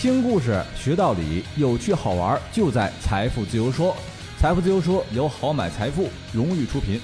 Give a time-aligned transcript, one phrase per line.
[0.00, 3.96] 听故事学道理，有趣好玩就在财富自由说。
[4.38, 7.00] 财富自由说由好买财富荣誉出品。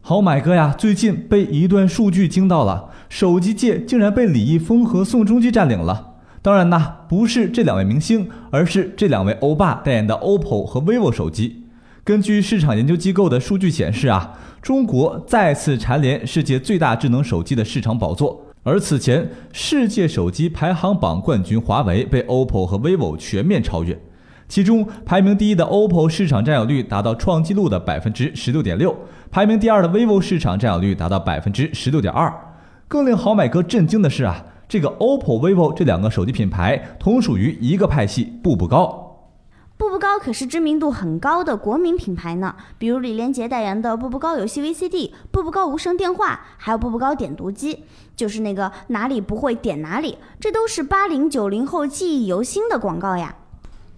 [0.00, 6.14] 好买哥呀，最近被一段数据惊到了，手机界竟然被李易峰和宋仲基占领了。
[6.42, 11.59] 当然呐，不是这两位明星，而是这两位欧巴代言的 OPPO 和 vivo 手机。
[12.02, 18.46] 根据市场研究机构的数据显示啊，中国再次蝉联世界最大智能手机的市场宝座。
[18.62, 23.98] 而此前世界手机排行榜冠军华为被 OPPO 和 vivo 全面超越，
[24.48, 28.94] 其中排名第一的 OPPO 市场占有率达到创纪录的百分之十六点六，
[29.30, 32.32] 排名第二的 vivo 市场占有率达到百分之十六点二。
[32.86, 38.99] 更令好买哥震惊的是啊，这个 OPPO、vivo 这两个手机品牌同属于一个派系，步步高。
[39.80, 47.84] 步步高可是知名度很高的国民品牌呢，比如李连杰代言的步步高游戏 VCD、步步高无声电话，还有步步高点读机，
[48.14, 53.34] 就是那个哪里不会点哪里，这都是八零九零后记忆犹新的广告呀。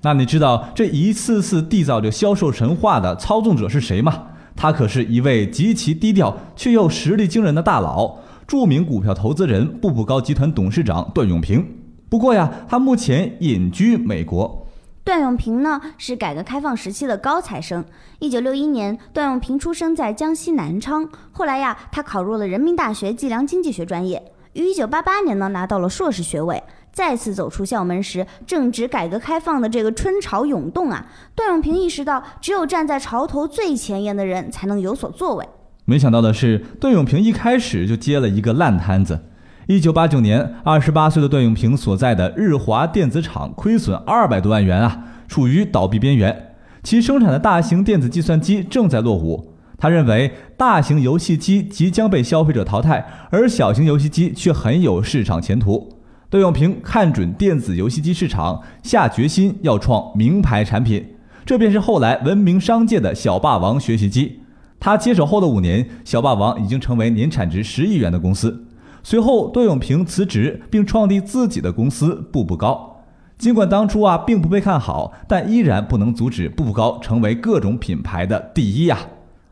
[0.00, 4.28] 那你知道这一次次缔造着销售神话的操纵者是谁吗？
[4.56, 11.62] 他可是一位极其低调却又实力惊人的大佬，著名股票投资人、步步高集团董事长段永平。
[12.08, 14.62] 不过呀，他目前隐居美国。
[15.06, 17.84] 段永平呢是改革开放时期的高材生。
[18.18, 21.08] 一九六一年，段永平出生在江西南昌。
[21.30, 24.20] 后来呀，他考入了人民大学计量经济学专业，
[24.54, 26.60] 于一九八八年呢拿到了硕士学位。
[26.92, 31.06] 再次走出校门时，正值改革开放的这个春潮涌动啊。
[31.36, 35.48] 段永平意识到，只有站在潮头最前沿的人才能有所作为。
[35.84, 39.20] 没想到的是，段永平一开始就接了一个烂摊子。
[39.68, 46.54] 一九八九年，二十八岁的段永平所在的日华电子厂亏损二百多万元啊，处于倒闭边缘。
[46.84, 49.54] 其生产的大型电子计算机正在落伍。
[49.76, 55.98] 他认为，大型游戏机即将被消费者淘汰，而小型游戏机却很有市场前途。
[56.30, 61.04] 段永平看准电子游戏机市场，下决心要创名牌产品，
[61.44, 64.42] 这便是后来闻名商界的小霸王学习机。
[64.78, 68.65] 他接手后的五年，小霸王已经成为年产值十亿元的公司。
[69.08, 73.04] 随后，段永平辞职，并创立自己的公司步步高。
[73.38, 78.98] 尽管当初啊并不被看好，但依然不能阻止步步高成为各种品牌的第一呀。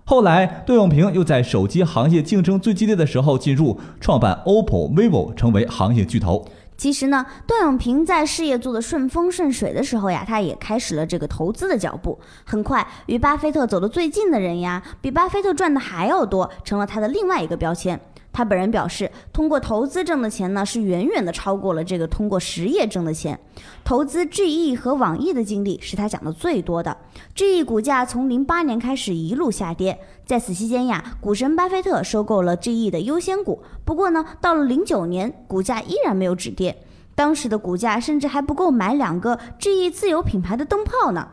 [0.06, 6.44] 后来，段永平又在手机行业竞争最激烈的时候进入，创办 OPPO、vivo，成为行业巨头。
[6.76, 12.18] 其实呢，段永平在事业做得顺风顺水的时候呀，他也开始了这个投资的脚步。
[12.44, 18.00] 很快，与巴菲特走得最近的人呀，比巴菲特赚的还要多，成了他的另外一个标签。
[18.34, 23.38] 他本人表示，通过投资挣的钱呢，是远远的超过了这个通过实业挣的钱。
[23.84, 26.96] 投资 GE 和网易的经历是他讲的最多的。
[27.36, 33.62] GE 股价从零八年开始一路下跌，在此期间呀，股神巴菲特收购了 GE 的优先股。
[33.84, 36.76] 不过呢，到了零九年，股价依然没有止跌，
[37.14, 41.28] 当时的股价甚至还不够买两个 GE 自有品牌的灯泡呢。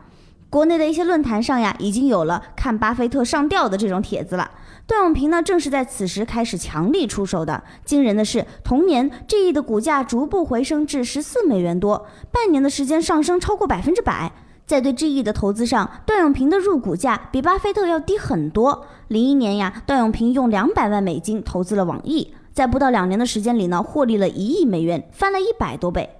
[0.52, 4.50] 国内的一些论坛上呀，已经有了看巴菲特上吊的这种帖子了。
[4.86, 7.64] 段永平呢，正是在此时开始强力出手的。
[7.86, 14.30] 惊人的是，同年 GE 的股价逐步回升至十四美元多，半年的时间上升超过百分之百。
[14.66, 18.84] 在对 GE 的投资上，段永平的入股价比巴菲特要低很多。
[19.08, 26.10] 零一年呀，段永平用两百万美金投资了网易，在不到两年的时间里呢，获利了一亿美元，翻了一百多倍。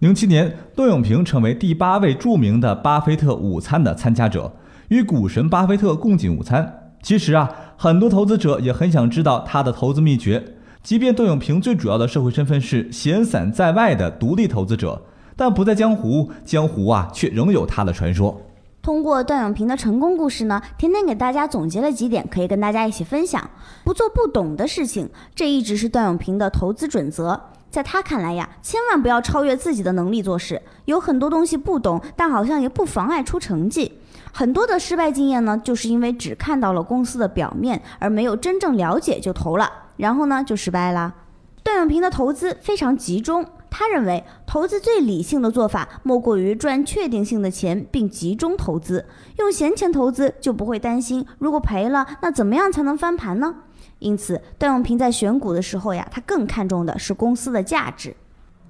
[0.00, 4.50] 零七年，段永平成为第八位著名的巴菲特午餐的参加者，
[4.88, 6.92] 与股神巴菲特共进午餐。
[7.02, 7.50] 其实啊。
[7.76, 10.42] 很多投资者也很想知道他的投资秘诀。
[10.82, 15.00] 即便段永平最主要的社会身份是闲散在外的独立投资者，
[15.34, 18.38] 但不在江湖，江湖啊却仍有他的传说。
[18.82, 23.48] 通过段永平的成功故事呢，甜甜给大家总结了几点，可以跟大家一起分享。
[23.82, 27.40] 不做不懂的事情，这一直是段永平的投资准则。
[27.70, 30.60] 在他看来呀，千万不要超越自己的能力做事。
[30.86, 34.00] 有很多东西不懂，但好像也不妨碍出成绩。
[34.32, 41.14] 很多的失败经验呢，就是因为只看到了公司的表面，而没有真正了解就投了，然后呢就失败了。
[41.62, 49.06] 段永平的投资非常集中，他认为投资最理性的做法莫过于赚确定性的钱，并集中投资。
[49.38, 53.54] 用闲钱投资就不会担心，如果赔了，那怎么样才能翻盘呢？
[54.00, 58.16] 因此，段永平在选股的时候呀，他更看重的是公司的价值。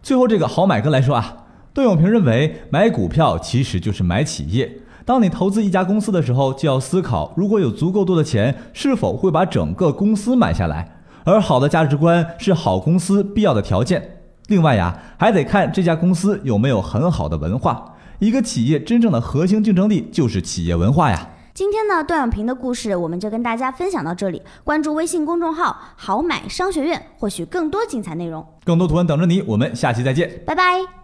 [0.02, 4.82] 最后，这个好买哥来说啊，段永平认为买股票其实就是买企业。
[5.06, 11.00] 当你投资一家公司的时候，就要思考，如果有足够多的钱，是否会把整个公司买下来。
[11.24, 14.18] 而好的价值观是好公司必要的条件。
[14.50, 17.94] 另外呀，还得看这家公司有没有很好的文化。
[18.18, 21.28] 一个企业真正的核心竞争力就是企业文化呀。
[21.54, 24.42] 今天呢，段永平的故事我们就跟大家分享到这里。
[24.64, 28.44] 关注微信公众号“好买商学院”，获取更多精彩内容。
[28.64, 30.42] 更多图文等着你，我们下期再见。
[30.44, 30.99] 拜拜。